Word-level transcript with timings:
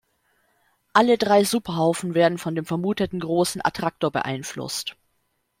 Alle 0.93 1.19
drei 1.19 1.43
Superhaufen 1.43 2.15
werden 2.15 2.39
von 2.39 2.55
dem 2.55 2.65
vermuteten 2.65 3.19
Großen 3.19 3.61
Attraktor 3.63 4.09
beeinflusst. 4.11 4.97